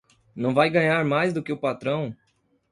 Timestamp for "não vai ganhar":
0.35-1.05